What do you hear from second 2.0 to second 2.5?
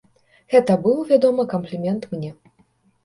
мне.